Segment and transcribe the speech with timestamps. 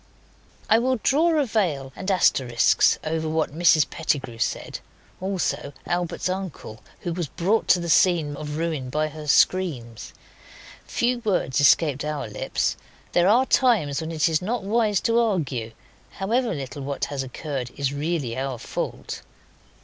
[0.67, 4.79] I will draw a veil and asterisks over what Mrs Pettigrew said.
[5.19, 10.11] Also Albert's uncle, who was brought to the scene of ruin by her screams.
[10.87, 12.77] Few words escaped our lips.
[13.11, 15.71] There are times when it is not wise to argue;
[16.13, 19.21] however, little what has occurred is really our fault.